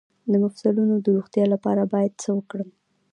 [0.31, 2.69] د مفصلونو د روغتیا لپاره باید څه وکړم؟